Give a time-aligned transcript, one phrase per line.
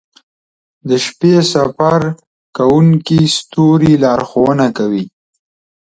[0.87, 2.01] •د شپې سفر
[2.57, 5.05] کوونکي ستوري لارښونه کوي.